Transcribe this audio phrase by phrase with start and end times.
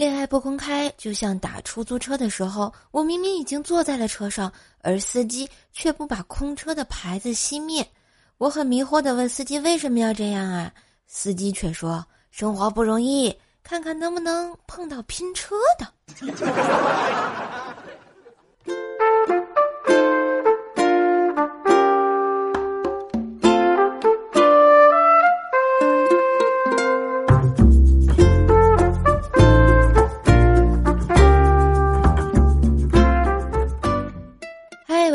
[0.00, 7.86] 恋爱不公开，就像打出租车的时候，我明明已经坐在了车上，而司机却不把空车的牌子熄灭。
[8.38, 10.72] 我很迷惑的问司机为什么要这样啊？
[11.06, 13.30] 司机却说生活不容易，
[13.62, 15.86] 看看能不能碰到拼车的。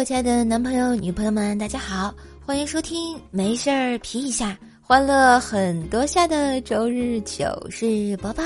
[0.06, 2.14] 亲爱的男朋友、女朋友们，大家好，
[2.46, 8.44] 欢迎收听没事儿皮一下，欢乐很多下的周日糗事播报。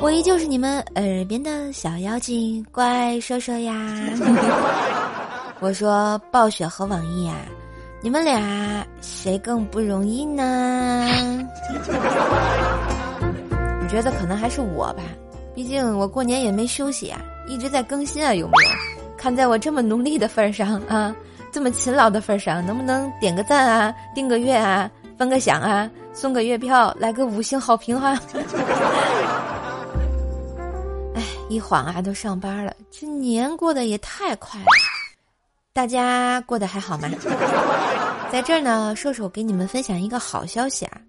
[0.00, 3.72] 我依旧是你们耳边的小妖精怪兽兽呀。
[5.62, 7.36] 我说暴雪和网易啊，
[8.02, 11.08] 你们俩谁更不容易呢？
[13.80, 15.04] 我觉得可能还是我吧，
[15.54, 18.95] 毕竟我过年也没休息啊，一直在更新啊，有没有？
[19.16, 21.14] 看在我这么努力的份上啊，
[21.50, 28.18] 这么勤劳的份上，能不能点个赞啊，订个月啊，分个享啊，送个月票，来个五星好评哈！
[31.14, 34.66] 哎，一晃啊，都上班了，这年过得也太快了。
[35.72, 37.08] 大家过得还好吗？
[38.30, 41.00] 在这儿呢，射手给你们分享一个好消息啊，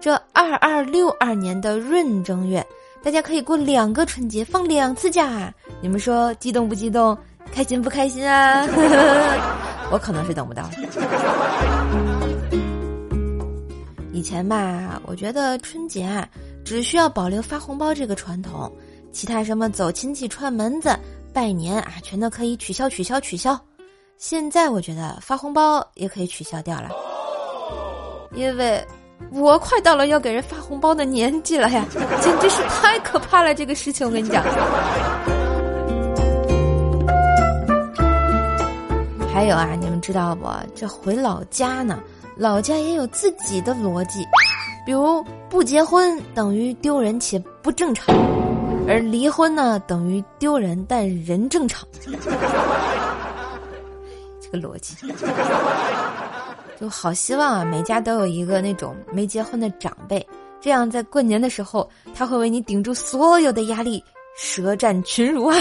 [0.00, 2.64] 这二二六二年的闰正月，
[3.02, 7.16] 大家可以过两个春节，放两次假啊，你们说激动不激动？
[7.52, 8.66] 开心不开心啊？
[9.90, 10.68] 我可能是等不到。
[14.12, 16.26] 以前吧，我觉得春节啊，
[16.64, 18.72] 只需要保留发红包这个传统，
[19.12, 20.96] 其他什么走亲戚串门子、
[21.32, 23.60] 拜年啊，全都可以取消、取消、取消。
[24.16, 26.88] 现在我觉得发红包也可以取消掉了，
[28.34, 28.82] 因为
[29.32, 31.84] 我快到了要给人发红包的年纪了呀，
[32.20, 33.52] 简直是太可怕了！
[33.54, 34.44] 这个事情我跟你讲。
[39.34, 40.46] 还有啊，你们知道不？
[40.76, 41.98] 这回老家呢，
[42.36, 44.24] 老家也有自己的逻辑，
[44.86, 48.14] 比如不结婚等于丢人且不正常，
[48.86, 51.84] 而离婚呢等于丢人但人正常。
[54.40, 54.94] 这个逻辑，
[56.80, 60.24] 就好希望啊，每家都有一个那种没结婚的长辈，
[60.60, 64.00] 这样在过年的时候，他会为你顶住所有的压力，
[64.36, 65.56] 舌战群儒啊。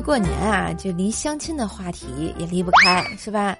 [0.00, 3.56] 过年啊，就离相亲的话题也离不开，是吧？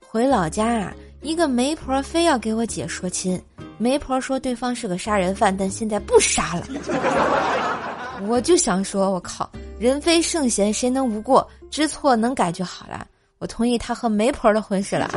[0.00, 3.40] 回老家啊，一个媒婆非要给我姐说亲，
[3.78, 6.66] 媒婆说对方是个杀人犯，但现在不杀了。
[8.28, 11.48] 我就想说，我靠，人非圣贤，谁能无过？
[11.70, 13.06] 知错能改就好了。
[13.38, 15.10] 我同意他和媒婆的婚事了。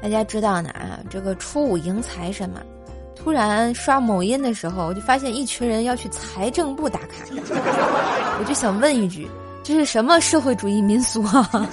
[0.00, 2.60] 大家知道呢啊，这个初五迎财神嘛。
[3.22, 9.28] 突然刷某音的时候，我就发现一群人要去财政部打卡，我就想问一句：
[9.62, 11.48] 这是什么社会主义民俗啊？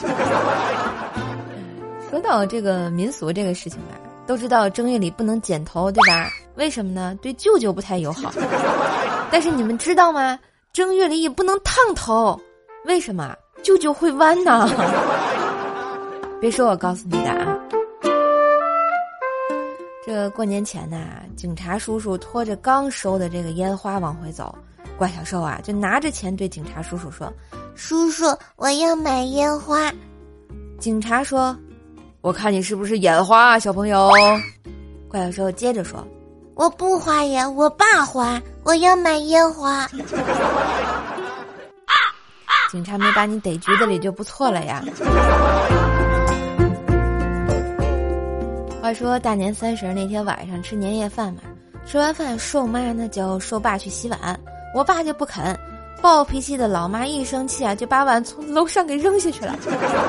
[2.09, 3.95] 说到这个民俗这个事情吧，
[4.27, 6.29] 都知道正月里不能剪头，对吧？
[6.55, 7.17] 为什么呢？
[7.21, 8.31] 对舅舅不太友好。
[9.31, 10.37] 但是你们知道吗？
[10.71, 12.39] 正月里也不能烫头，
[12.85, 13.35] 为什么？
[13.63, 14.69] 舅舅会弯呢。
[16.39, 17.58] 别说我告诉你的啊。
[20.11, 24.57] 这过年前呐，警察叔叔拖着刚收的这个烟花往回走，
[24.97, 27.31] 怪小兽啊就拿着钱对警察叔叔说
[27.77, 28.25] ：“叔叔，
[28.55, 29.93] 我要买烟花。”
[30.81, 31.55] 警察说
[32.21, 34.11] ：“我看你是不是眼花啊，小朋友？”
[35.07, 36.03] 怪小兽接着说
[36.57, 39.87] ：“我不花呀，我爸花，我要买烟花。
[42.71, 44.83] ”警察没把你逮局子里就不错了呀。
[48.89, 51.43] 话说大年三十那天晚上吃年夜饭嘛，
[51.85, 54.39] 吃完饭瘦妈呢叫瘦爸去洗碗，
[54.73, 55.55] 我爸就不肯，
[56.01, 59.55] 暴脾气的老妈一生气啊就把碗从楼上给扔下去了。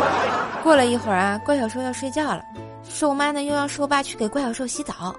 [0.64, 2.42] 过了一会儿啊，怪小兽要睡觉了，
[2.88, 5.14] 瘦妈呢又让瘦爸去给怪小兽洗澡，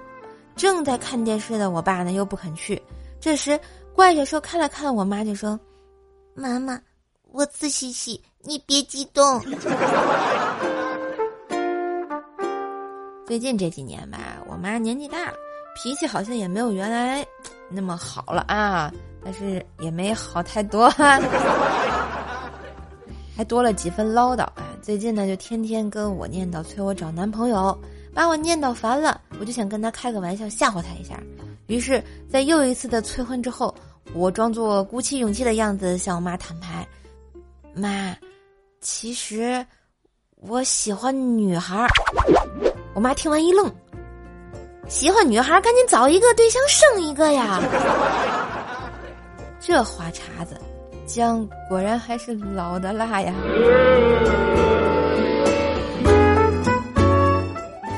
[0.56, 2.82] 正在看电视的我爸呢又不肯去，
[3.20, 3.56] 这时
[3.94, 5.56] 怪小兽看了看我妈就说
[6.34, 6.80] ：“妈妈，
[7.30, 9.40] 我自己洗，你别激动。”
[13.32, 15.38] 最近这几年吧，我妈年纪大了，
[15.74, 17.26] 脾气好像也没有原来
[17.70, 18.92] 那么好了啊，
[19.24, 20.90] 但是也没好太多，
[23.34, 24.76] 还多了几分唠叨啊。
[24.82, 27.74] 最近呢，就天天跟我念叨，催我找男朋友，
[28.12, 29.18] 把我念叨烦了。
[29.40, 31.18] 我就想跟他开个玩笑，吓唬他一下。
[31.68, 33.74] 于是，在又一次的催婚之后，
[34.12, 36.86] 我装作鼓起勇气的样子向我妈坦白
[37.74, 38.14] ：“妈，
[38.82, 39.66] 其实
[40.36, 41.88] 我喜欢女孩。
[42.94, 43.72] 我妈听完一愣，
[44.86, 47.58] 喜欢女孩赶紧找一个对象生一个呀。
[49.58, 50.60] 这话茬子，
[51.06, 53.32] 姜果然还是老的辣呀。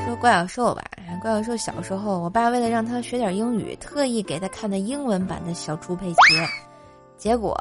[0.05, 0.81] 说怪小兽吧，
[1.21, 6.17] 怪小兽小时候，我爸为了让他学点英语，特意给他看的英文版的小猪佩奇，
[7.17, 7.57] 结果。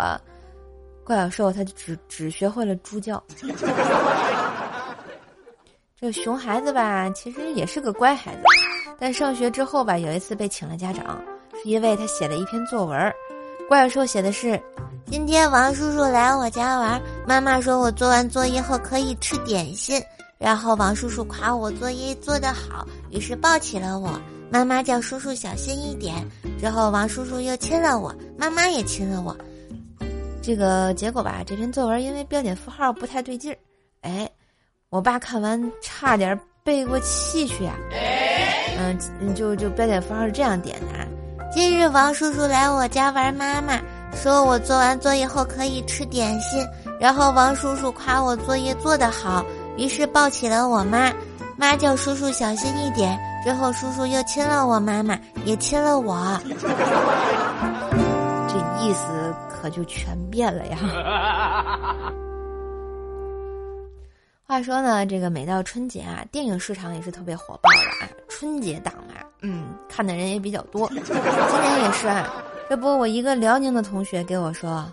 [1.02, 3.22] 怪小兽，他就只只学会了猪叫。
[6.04, 8.42] 这熊孩子吧，其实也是个乖孩子，
[8.98, 11.18] 但上学之后吧，有一次被请了家长，
[11.54, 13.14] 是因为他写了一篇作文。
[13.70, 14.62] 怪兽写的是：
[15.06, 19.98] 今天王叔叔来我家玩，妈妈说我做完作业后可以吃点心，
[20.36, 24.20] 然后王叔叔夸我作业做得好，于是抱起了我。
[24.50, 26.14] 妈妈叫叔叔小心一点。
[26.60, 29.34] 之后王叔叔又亲了我，妈妈也亲了我。
[30.42, 33.56] 这个结果吧，这篇作文因为标点符号不太对劲儿，
[34.02, 34.30] 哎，
[34.94, 37.72] 我爸看完差点背过气去呀。
[38.78, 38.96] 嗯，
[39.34, 41.04] 就就标点符号是这样点的啊：
[41.52, 43.76] 今日王叔叔来我家玩，妈妈
[44.14, 46.64] 说我做完作业后可以吃点心，
[47.00, 49.44] 然后王叔叔夸我作业做得好，
[49.76, 51.12] 于是抱起了我妈，
[51.56, 53.18] 妈叫叔叔小心一点。
[53.44, 56.40] 之后叔叔又亲了我妈妈，也亲了我。
[58.46, 59.34] 这意思。
[59.48, 60.76] 可就全变了呀！
[64.46, 68.08] 话说呢，这个每到春节啊，电影市场也是特别火爆的啊。
[68.28, 70.86] 春节档啊，嗯，看的人也比较多。
[70.88, 72.30] 今年也是啊。
[72.68, 74.84] 这不，我一个辽宁的同学给我说：“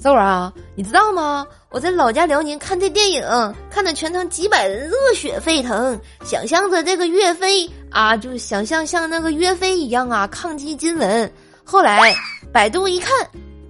[0.00, 1.46] 邹儿啊，你知道吗？
[1.70, 3.22] 我在老家辽宁看这电影，
[3.70, 11.32] 看的全程几百人热血沸腾，想象着这个岳飞啊，就想象像那个岳飞一样啊，抗击金人。
[11.62, 12.12] 后来
[12.52, 13.12] 百度一看。”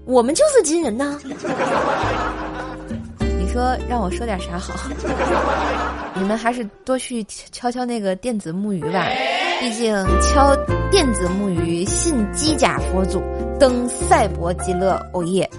[0.08, 1.20] 我们就是金人呐！
[3.58, 4.72] 哥让我说点啥好？
[6.14, 9.08] 你们还是多去敲敲那个电子木鱼吧，
[9.58, 10.54] 毕竟敲
[10.92, 13.20] 电子木鱼信机甲佛祖，
[13.58, 15.50] 登赛博极乐哦耶！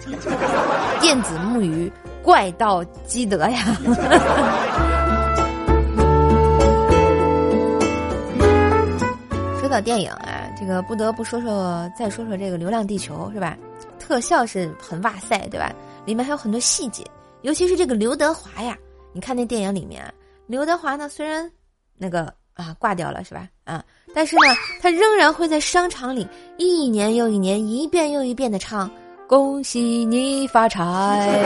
[1.02, 1.92] 电子木鱼
[2.24, 3.76] 怪盗基德呀！
[9.60, 13.58] 说到电影啊，这个不得不说说，再说说这个《流浪地球》是吧？
[14.00, 15.70] 特效是很哇塞，对吧？
[16.06, 17.04] 里面还有很多细节，
[17.42, 18.78] 尤其是这个刘德华呀。
[19.12, 20.04] 你看那电影里面，
[20.46, 21.52] 刘德华呢虽然
[21.98, 23.48] 那个啊挂掉了是吧？
[23.64, 23.84] 啊，
[24.14, 26.28] 但是呢他仍然会在商场里
[26.58, 28.90] 一年又一年、一遍又一遍的唱
[29.28, 31.44] “恭喜你发财”，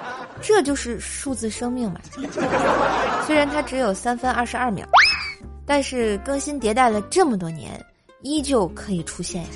[0.42, 2.00] 这就是数字生命嘛。
[3.26, 4.86] 虽然它只有三分二十二秒，
[5.64, 7.82] 但是更新迭代了这么多年，
[8.20, 9.48] 依旧可以出现呀。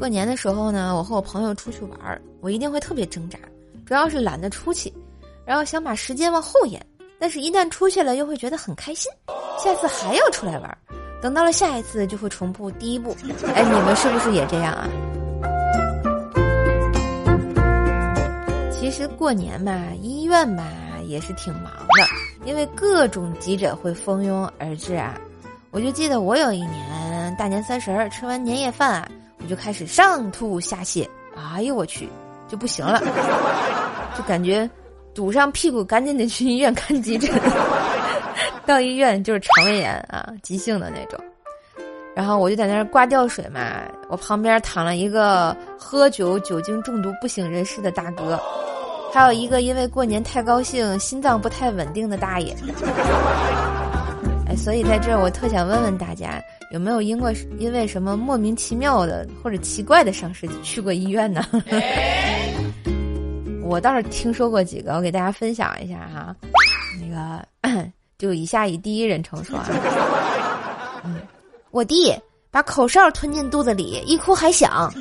[0.00, 3.38] 过年的时候呢，我和我朋友出去玩儿，我一定会特别挣扎，
[3.84, 4.90] 主要是懒得出去，
[5.44, 6.80] 然后想把时间往后延，
[7.18, 9.12] 但是一旦出去了，又会觉得很开心，
[9.62, 10.78] 下次还要出来玩儿，
[11.20, 13.14] 等到了下一次就会重复第一步。
[13.54, 14.88] 哎，你们是不是也这样啊？
[18.72, 20.66] 其实过年嘛，医院吧
[21.04, 25.20] 也是挺忙的，因为各种急诊会蜂拥而至啊。
[25.70, 29.06] 我就记得我有一年大年三十儿吃完年夜饭啊。
[29.42, 32.08] 我就开始上吐下泻，哎呦我去，
[32.48, 33.00] 就不行了，
[34.16, 34.68] 就感觉
[35.14, 37.30] 堵上屁股，赶紧得去医院看急诊。
[38.66, 41.18] 到医院就是肠胃炎啊，急性的那种。
[42.14, 43.60] 然后我就在那儿挂吊水嘛，
[44.08, 48.38] 我旁边躺了一个喝酒酒精中毒不省人事的大哥，
[49.12, 52.54] 还有一个因为过年太高兴心脏不太稳定的大爷。
[54.46, 56.40] 哎，所以在这儿我特想问问大家。
[56.70, 61.44] 有没有因过因为什么莫名其妙的或者奇怪的伤势去过医院呢？
[63.64, 66.34] 我倒是听说过几个，我给大家分享一下哈。
[67.00, 67.44] 那个，
[68.18, 69.66] 就以下以第一人称说啊，
[71.04, 71.16] 嗯，
[71.72, 72.14] 我弟
[72.52, 74.92] 把口哨吞进肚子里，一哭还响。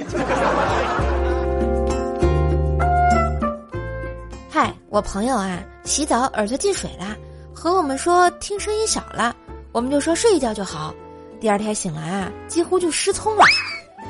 [4.49, 7.15] 嗨，我朋友啊，洗澡耳朵进水了，
[7.53, 9.35] 和我们说听声音小了，
[9.71, 10.95] 我们就说睡一觉就好。
[11.39, 13.45] 第二天醒来啊，几乎就失聪了，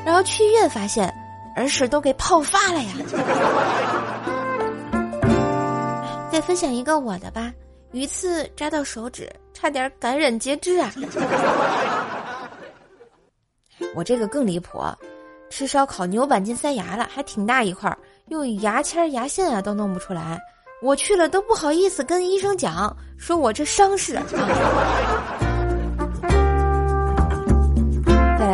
[0.03, 1.07] 然后去医院发现
[1.57, 2.93] 耳屎都给泡发了呀。
[6.31, 7.53] 再分享一个我的吧，
[7.91, 10.91] 鱼刺扎到手指，差点感染截肢啊。
[13.93, 14.81] 我这个更离谱，
[15.51, 17.97] 吃烧烤牛板筋塞牙了，还挺大一块儿，
[18.29, 20.39] 用牙签牙线啊都弄不出来，
[20.81, 24.19] 我去了都不好意思跟医生讲，说我这伤势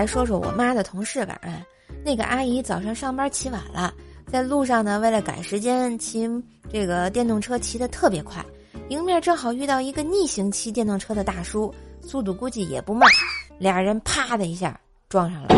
[0.05, 1.63] 说说我妈的同事吧，哎，
[2.03, 3.93] 那个阿姨早上上班起晚了，
[4.31, 6.29] 在路上呢，为了赶时间，骑
[6.71, 8.43] 这个电动车骑得特别快，
[8.89, 13.09] 迎面正好遇到一个逆行骑电动车的大叔，速度估计也不慢，
[13.57, 15.49] 俩人啪的一下撞上了。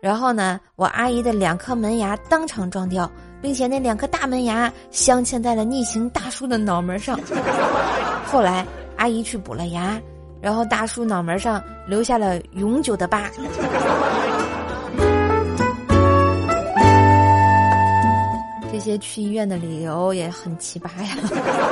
[0.00, 3.08] 然后呢，我阿姨的两颗门牙当场撞掉，
[3.40, 7.18] 并且那两颗大门牙镶嵌在了逆行大叔的脑门上。
[8.26, 8.66] 后来
[8.96, 10.00] 阿姨去补了牙，
[10.42, 13.30] 然后大叔脑门上留下了永久的疤。
[18.72, 21.16] 这些去医院的理由也很奇葩呀，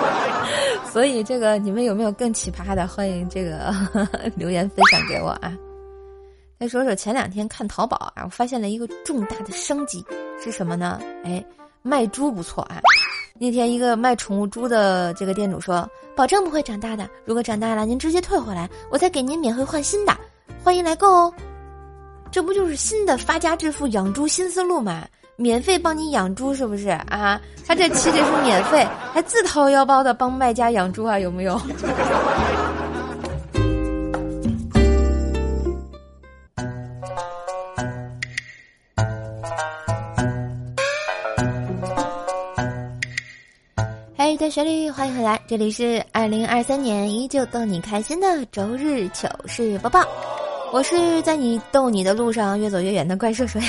[0.92, 2.86] 所以这个你们有没有更奇葩的？
[2.86, 3.74] 欢迎这个
[4.36, 5.52] 留言分享给我啊！
[6.60, 10.04] 再说说前两天看淘宝啊，我发现了一个重大的商机
[10.40, 11.00] 是什么呢？
[11.24, 11.44] 哎，
[11.82, 12.80] 卖猪不错啊！
[13.38, 20.14] 那天一个卖宠物猪的这个店主说，保证不会长大的，如果长大了您直接退回来，我再给您免费换新的，
[20.62, 21.32] 欢迎来购哦！
[22.30, 25.04] 这不就是新的发家致富养猪新思路吗？
[25.36, 27.40] 免费帮你养猪是不是啊？
[27.66, 31.18] 他这岂止是免费，还自掏腰包的帮卖家养猪啊？
[31.18, 31.58] 有没有？
[44.50, 50.04] 旋律，欢迎回来，这里是二零二三年依旧逗你开心的周日糗事播报，
[50.72, 53.66] 我是在你逗你的路上越走越远的怪兽兽呀。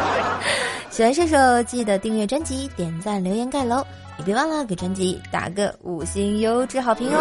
[0.88, 3.84] 喜欢射手，记得订阅专辑、点赞、留言、盖楼，
[4.18, 7.20] 也别忘了给专辑打个五星优质好评哦。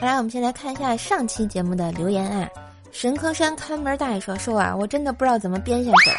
[0.00, 2.46] 好来，我们先来看一下上期节目的留言啊。
[2.90, 6.16] 神坑山看门大爷说：“说啊，我真的不知道怎么编下去了。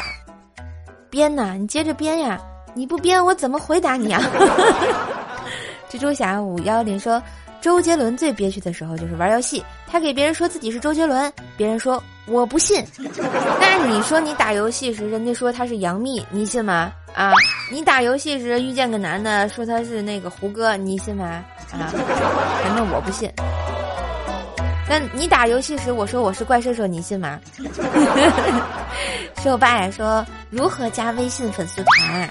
[1.08, 2.40] 编呐，你接着编呀。”
[2.74, 4.22] 你不编我怎么回答你啊？
[5.90, 7.20] 蜘蛛侠五幺零说，
[7.60, 12.84] 周杰伦最憋屈的时候就是玩游戏，他给别人说自己是周杰伦，别人说我不信。
[13.60, 16.92] 那你说你打游戏时，人家说他是杨幂，你信吗？
[17.12, 17.32] 啊，
[17.72, 21.24] 你打游戏时遇见个男的说他是那个胡歌，你信吗？
[21.72, 21.90] 啊，
[22.62, 23.28] 反正我不信。
[24.88, 27.40] 那你打游戏时我说我是怪兽兽，你信吗？
[29.42, 32.30] 兽爸也说如何加微信粉丝团？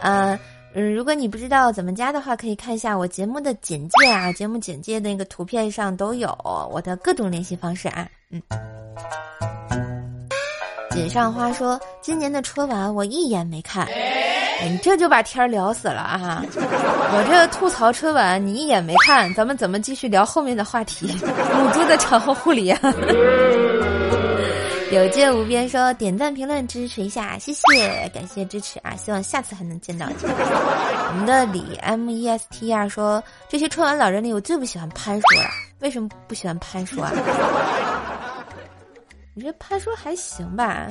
[0.00, 0.38] 呃，
[0.74, 6.36] 嗯，如果你不知道怎么加的话，可以看一下我节目的简介啊，节目简介那个图片上都有
[6.70, 8.06] 我的各种联系方式啊。
[8.30, 8.42] 嗯，
[10.90, 13.86] 锦上花说，今年的春晚我一眼没看，
[14.64, 16.42] 你这就把天儿聊死了啊！
[16.48, 21.06] 我这吐槽春晚，你一眼没看，咱们怎么继续聊后面的话题？
[21.56, 22.80] 母猪的产后护理啊！
[24.92, 28.94] 有见无边说点赞评论支持一下，谢谢，感谢支持啊！
[28.94, 30.14] 希望下次还能见到你。
[30.22, 35.50] 我们的李 M E S T 啊说，这些春晚老人里，我最不喜欢潘叔了。
[35.80, 37.10] 为什么不喜欢潘叔啊？
[39.34, 40.86] 你这潘叔还行吧？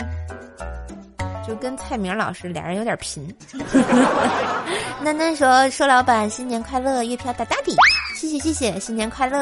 [1.48, 3.34] 就跟蔡明老师俩人有点贫。
[5.04, 7.74] 囡囡说，说老板新年快乐，月票大大的，
[8.14, 9.40] 谢谢谢谢，新年快乐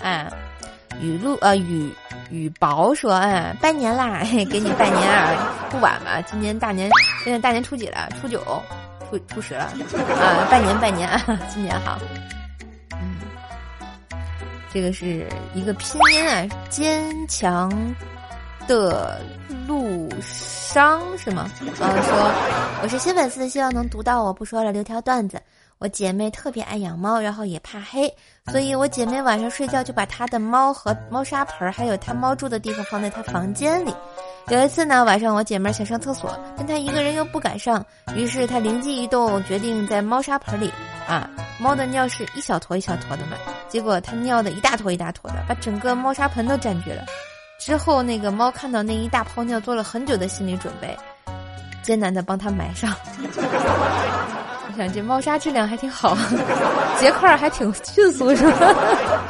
[0.00, 0.30] 啊！
[1.00, 1.92] 雨露呃雨。
[2.30, 6.20] 雨薄说：“哎，拜年啦， 给你拜年啊，不晚吧？
[6.22, 6.90] 今年大年，
[7.22, 8.08] 现在大年初几了？
[8.20, 8.40] 初九，
[9.08, 10.46] 初初十了啊！
[10.50, 11.98] 拜年拜年啊， 新年好。
[12.92, 13.16] 嗯，
[14.72, 17.70] 这个是一个拼音啊，坚强
[18.66, 19.20] 的
[19.66, 21.50] 路商是吗？
[21.80, 22.30] 啊，说
[22.82, 25.40] 我是新粉丝，希望能读到我不说了，留条段子。”
[25.78, 28.10] 我姐妹特别爱养猫，然后也怕黑，
[28.46, 33.94] 所以我姐妹晚上睡觉就把她的猫和猫砂盆，还有她猫住的地方放在她房间里。
[34.48, 40.72] 有一次呢，晚上我姐妹想上厕所，但她一个人又不敢上，于是她灵机一动，决定在猫砂盆里
[41.06, 41.28] 啊，
[41.60, 43.36] 猫的尿是一小坨一小坨的嘛，
[43.68, 47.04] 结果她尿的一大坨一大坨的，把整个猫砂盆都占据了。
[47.58, 50.96] 之后那个猫看到那一大泡尿，做了很久的心理准备，
[51.82, 52.94] 艰难的帮她埋上。
[54.68, 56.16] 我想这猫砂质量还挺好，
[56.98, 58.74] 结块还挺迅速，是吧？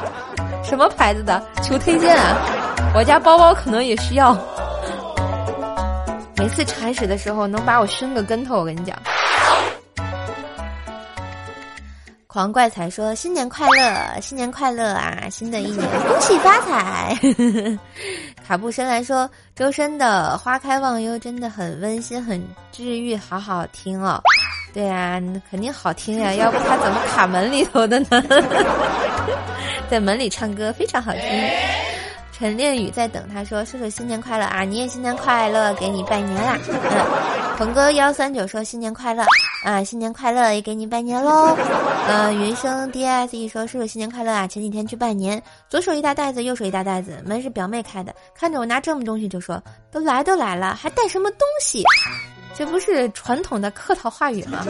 [0.65, 1.41] 什么牌子的？
[1.63, 2.37] 求推荐啊！
[2.95, 4.37] 我家包包可能也需要。
[6.37, 8.97] 每次铲屎的时候能把我熏个跟头，我跟你讲。
[12.27, 15.29] 狂怪才说新年快乐，新年快乐啊！
[15.31, 17.17] 新的一年恭喜发财。
[18.47, 24.21] 卡布申来说周深的花开忘忧真的很温馨，很治愈，好好听哦。
[24.77, 25.19] 对呀，
[25.51, 28.23] 肯定好听呀， 要不他怎么卡门里头的呢？
[29.89, 31.23] 在门里唱歌非常好听。
[32.31, 36.59] 陈恋雨在等他说：“叔叔新年快乐啊，你也新年快乐，给你拜年啦。”，
[37.57, 39.25] 鹏哥幺三九说新年快乐，
[39.65, 41.57] 啊，新年快乐，也给你拜年喽。
[42.07, 49.59] 呃，云生 D S E 说叔叔新年快乐啊，前几天去拜年，左手一大袋子，右手一大袋子，门是表妹开的，看着我拿这么东西就说，
[49.91, 51.83] 都来都来了，还带什么东西？
[52.57, 54.65] 这不是传统的客套话语吗？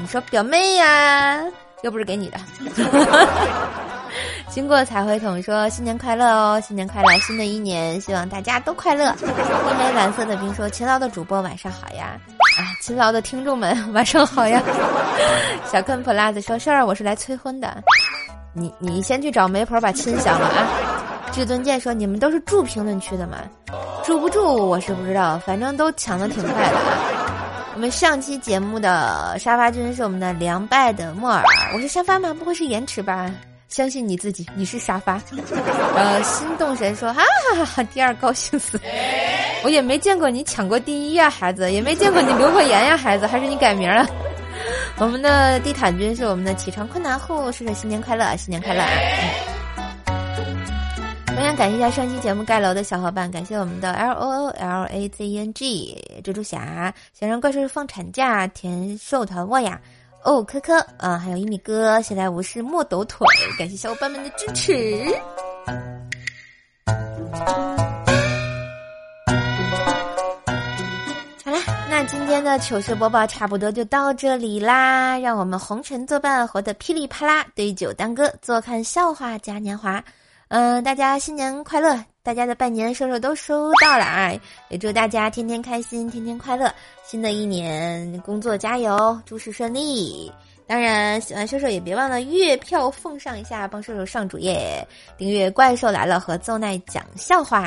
[0.00, 1.40] 你说表妹呀，
[1.82, 2.38] 又不是给你的。
[4.50, 9.14] 经过彩绘桶说新年快乐哦，新年快乐，新的一年希望大家都快乐。
[9.20, 12.18] 一枚蓝色的冰说勤劳的主播晚上好呀，
[12.58, 14.60] 啊，勤劳的听众们晚上好呀。
[15.70, 17.84] 小坑 plus 说事儿，我是来催婚的，
[18.52, 20.66] 你你先去找媒婆把亲想了啊。
[21.32, 23.38] 至尊剑说你们都是住评论区的吗？
[24.04, 26.76] 住不住我是不知道，反正都抢的挺快的。
[27.74, 31.44] 我们上期节目的沙发君是我们的凉败的莫尔，
[31.74, 32.34] 我是沙发吗？
[32.34, 33.30] 不会是延迟吧？
[33.68, 35.20] 相信你自己，你是沙发。
[35.94, 38.80] 呃，心动神说哈哈哈哈，第二高兴死。
[39.62, 44.08] 我也没见过你抢过第一呀，孩子，也没见过你留过言呀，孩子，还是你改名了。
[44.98, 48.88] 我们的地毯君是我们的起床困难户，叔叔新年快乐，新年快乐啊。
[51.38, 59.80] 同样感谢一下上期节目盖楼的小伙伴，感谢我们的 L O O L A Z E N G 蜘蛛侠，想让怪兽放产假，甜瘦团沃呀。
[60.24, 63.24] 哦，科科啊，还有一米哥，闲来无事莫抖腿，
[63.56, 65.06] 感谢小伙伴们的支持。
[71.44, 80.02] 好啦，那今天的糗事播报差不多就到这里啦，让我们红尘作伴，活得噼里啪啦，对酒当歌，坐看笑话嘉年华。
[80.48, 82.02] 嗯，大家新年快乐！
[82.22, 84.32] 大家的拜年收收都收到了啊，
[84.70, 86.72] 也祝大家天天开心，天天快乐。
[87.04, 90.32] 新的一年工作加油，诸事顺利。
[90.66, 94.86] 当然，喜欢瘦瘦也别忘了月票奉上一下，帮瘦瘦上主页，
[95.18, 97.64] 订阅《怪兽来了》和奏奈讲笑话。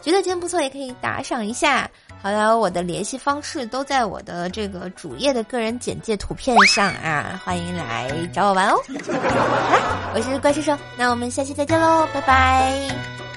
[0.00, 1.88] 觉得今天不错，也可以打赏一下。
[2.22, 8.76] 好了，我的联系方式都在我的这个主页的个人简介图片上啊，欢迎来找我玩哦。
[8.86, 13.29] 好啦，我是怪兽兽，那我们下期再见喽，拜拜。